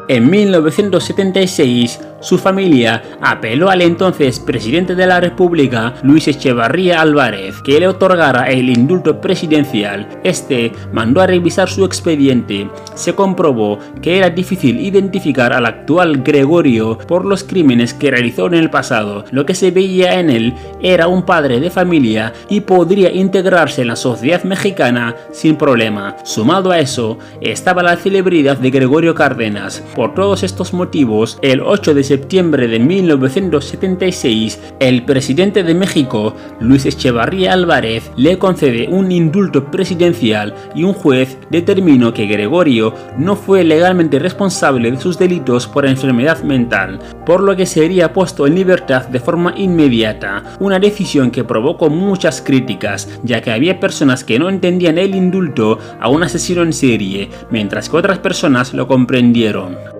En 0.09 0.31
1976, 0.31 2.01
su 2.21 2.39
familia 2.39 3.03
apeló 3.21 3.71
al 3.71 3.83
entonces 3.83 4.41
presidente 4.41 4.95
de 4.95 5.07
la 5.07 5.21
República, 5.21 5.95
Luis 6.03 6.27
Echevarría 6.29 7.01
Álvarez, 7.01 7.63
que 7.63 7.79
le 7.79 7.87
otorgara 7.87 8.51
el 8.51 8.71
indulto 8.71 9.21
presidencial. 9.21 10.09
Este 10.25 10.73
mandó 10.93 11.21
a 11.21 11.27
revisar 11.27 11.69
su 11.69 11.85
expediente. 11.85 12.69
Se 12.95 13.15
comprobó 13.15 13.79
que 14.03 14.19
era 14.19 14.31
difícil 14.31 14.81
identificar 14.81 15.53
al 15.53 15.67
actual 15.67 16.23
Gregorio 16.23 16.99
por 16.99 17.25
los 17.25 17.45
crímenes 17.45 17.95
que 17.95 18.11
realizó 18.11 18.47
en 18.47 18.55
el 18.55 18.71
pasado. 18.71 19.25
Lo 19.31 19.47
que 19.47 19.55
se 19.55 19.71
veía 19.71 20.19
en 20.19 20.31
él 20.31 20.55
era 20.83 21.07
un 21.07 21.23
padre 21.23 21.61
de 21.61 21.71
familia 21.71 22.33
y 22.49 22.61
podría 22.61 23.13
integrarse 23.13 23.83
en 23.83 23.89
la 23.89 23.97
sociedad 23.97 24.43
mexicana 24.45 25.15
sin 25.33 25.57
problema. 25.57 26.17
Sumado 26.25 26.73
a 26.73 26.81
eso, 26.81 27.19
estaba 27.41 27.83
la 27.83 27.97
celebridad 27.97 28.59
de 28.59 28.71
Gregorio 28.71 29.15
Cárdenas, 29.15 29.85
por 29.95 30.15
todos 30.15 30.43
estos 30.43 30.73
motivos, 30.73 31.39
el 31.43 31.61
8 31.61 31.95
de 31.95 32.08
septiembre 32.09 32.69
de 32.69 32.79
1976, 32.79 34.59
el 34.81 35.05
presidente 35.05 35.63
de 35.63 35.75
México, 35.75 36.35
Luis 36.59 36.87
Echevarría 36.87 37.53
Álvarez, 37.53 38.11
le 38.17 38.39
concede 38.39 38.89
un 38.89 39.13
indulto 39.13 39.71
presidencial 39.71 40.55
y 40.75 40.85
un 40.85 40.95
juez 40.95 41.37
determinó 41.51 42.15
que 42.15 42.27
Gregorio 42.27 42.95
no 43.19 43.37
fue 43.37 43.63
legalmente 43.63 44.19
responsable 44.19 44.91
de 44.91 44.99
sus 44.99 45.19
delitos 45.19 45.67
por 45.67 45.85
enfermedad 45.85 46.43
mental, 46.45 46.99
por 47.27 47.43
lo 47.43 47.55
que 47.55 47.67
sería 47.67 48.15
puesto 48.15 48.47
en 48.47 48.55
libertad 48.55 49.07
de 49.09 49.21
forma 49.21 49.53
inmediata, 49.59 50.57
una 50.61 50.79
decisión 50.79 51.31
que 51.31 51.45
provocó 51.45 51.91
muchas 51.91 52.41
críticas, 52.41 53.21
ya 53.23 53.43
que 53.43 53.51
había 53.51 53.81
personas 53.81 54.25
que 54.25 54.39
no 54.39 54.49
entendían 54.49 54.97
el 54.97 55.15
indulto 55.15 55.79
a 56.01 56.09
un 56.09 56.23
asesino 56.23 56.63
en 56.63 56.73
serie, 56.73 57.29
mientras 57.51 57.91
que 57.91 57.99
otras 57.99 58.19
personas 58.19 58.73
lo 58.73 58.89
comprendieron. 58.89 59.98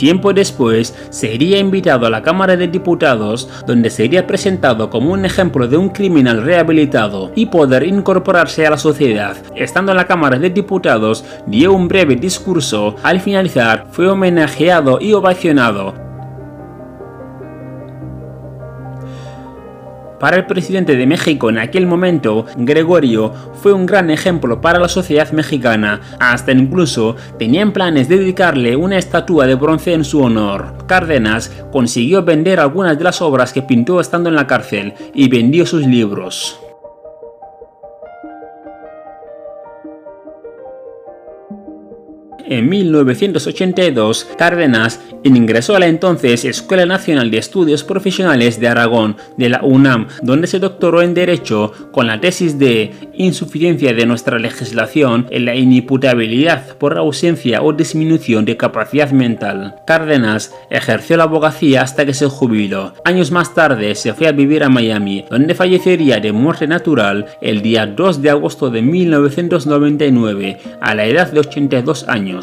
Tiempo 0.00 0.32
después, 0.32 0.96
sería 1.10 1.58
invitado 1.58 2.06
a 2.06 2.10
la 2.10 2.22
Cámara 2.22 2.56
de 2.56 2.68
Diputados, 2.68 3.50
donde 3.66 3.90
sería 3.90 4.26
presentado 4.26 4.88
como 4.88 5.12
un 5.12 5.26
ejemplo 5.26 5.68
de 5.68 5.76
un 5.76 5.90
criminal 5.90 6.42
rehabilitado 6.42 7.30
y 7.36 7.44
poder 7.44 7.82
incorporarse 7.82 8.66
a 8.66 8.70
la 8.70 8.78
sociedad. 8.78 9.36
Estando 9.54 9.92
en 9.92 9.98
la 9.98 10.06
Cámara 10.06 10.38
de 10.38 10.48
Diputados, 10.48 11.22
dio 11.46 11.74
un 11.74 11.86
breve 11.86 12.16
discurso. 12.16 12.96
Al 13.02 13.20
finalizar, 13.20 13.88
fue 13.90 14.08
homenajeado 14.08 14.96
y 15.02 15.12
ovacionado 15.12 16.09
Para 20.20 20.36
el 20.36 20.46
presidente 20.46 20.96
de 20.96 21.06
México 21.06 21.48
en 21.48 21.56
aquel 21.56 21.86
momento, 21.86 22.44
Gregorio 22.58 23.32
fue 23.54 23.72
un 23.72 23.86
gran 23.86 24.10
ejemplo 24.10 24.60
para 24.60 24.78
la 24.78 24.88
sociedad 24.90 25.32
mexicana, 25.32 26.02
hasta 26.20 26.52
incluso 26.52 27.16
tenían 27.38 27.72
planes 27.72 28.08
de 28.10 28.18
dedicarle 28.18 28.76
una 28.76 28.98
estatua 28.98 29.46
de 29.46 29.54
bronce 29.54 29.94
en 29.94 30.04
su 30.04 30.20
honor. 30.20 30.74
Cárdenas 30.86 31.50
consiguió 31.72 32.22
vender 32.22 32.60
algunas 32.60 32.98
de 32.98 33.04
las 33.04 33.22
obras 33.22 33.54
que 33.54 33.62
pintó 33.62 33.98
estando 33.98 34.28
en 34.28 34.36
la 34.36 34.46
cárcel 34.46 34.92
y 35.14 35.30
vendió 35.30 35.64
sus 35.64 35.86
libros. 35.86 36.60
En 42.50 42.68
1982, 42.68 44.26
Cárdenas 44.36 45.00
ingresó 45.22 45.76
a 45.76 45.78
la 45.78 45.86
entonces 45.86 46.44
Escuela 46.44 46.84
Nacional 46.84 47.30
de 47.30 47.38
Estudios 47.38 47.84
Profesionales 47.84 48.58
de 48.58 48.66
Aragón 48.66 49.16
de 49.36 49.50
la 49.50 49.60
UNAM, 49.62 50.08
donde 50.22 50.48
se 50.48 50.58
doctoró 50.58 51.00
en 51.00 51.14
Derecho 51.14 51.72
con 51.92 52.08
la 52.08 52.20
tesis 52.20 52.58
de 52.58 52.92
Insuficiencia 53.14 53.92
de 53.92 54.06
nuestra 54.06 54.38
legislación 54.38 55.26
en 55.30 55.44
la 55.44 55.54
inimputabilidad 55.54 56.76
por 56.78 56.98
ausencia 56.98 57.62
o 57.62 57.72
disminución 57.72 58.44
de 58.46 58.56
capacidad 58.56 59.10
mental. 59.12 59.76
Cárdenas 59.86 60.52
ejerció 60.70 61.18
la 61.18 61.24
abogacía 61.24 61.82
hasta 61.82 62.04
que 62.04 62.14
se 62.14 62.26
jubiló. 62.26 62.94
Años 63.04 63.30
más 63.30 63.54
tarde 63.54 63.94
se 63.94 64.12
fue 64.14 64.26
a 64.26 64.32
vivir 64.32 64.64
a 64.64 64.70
Miami, 64.70 65.24
donde 65.30 65.54
fallecería 65.54 66.18
de 66.18 66.32
muerte 66.32 66.66
natural 66.66 67.26
el 67.42 67.62
día 67.62 67.86
2 67.86 68.22
de 68.22 68.30
agosto 68.30 68.70
de 68.70 68.82
1999, 68.82 70.58
a 70.80 70.94
la 70.94 71.04
edad 71.04 71.30
de 71.30 71.40
82 71.40 72.08
años. 72.08 72.39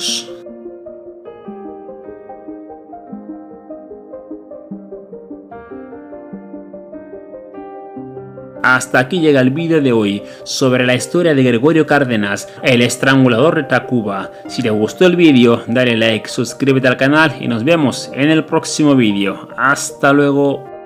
Hasta 8.63 8.99
aquí 8.99 9.21
llega 9.21 9.39
el 9.39 9.51
vídeo 9.51 9.81
de 9.81 9.93
hoy 9.93 10.23
sobre 10.43 10.85
la 10.85 10.93
historia 10.93 11.33
de 11.33 11.41
Gregorio 11.41 11.85
Cárdenas, 11.85 12.49
el 12.63 12.81
estrangulador 12.81 13.55
de 13.55 13.63
Tacuba. 13.63 14.31
Si 14.47 14.61
te 14.61 14.69
gustó 14.69 15.05
el 15.05 15.15
vídeo, 15.15 15.63
dale 15.67 15.95
like, 15.95 16.27
suscríbete 16.27 16.87
al 16.87 16.97
canal 16.97 17.35
y 17.39 17.47
nos 17.47 17.63
vemos 17.63 18.11
en 18.13 18.29
el 18.29 18.43
próximo 18.43 18.93
vídeo. 18.93 19.47
Hasta 19.55 20.11
luego. 20.11 20.76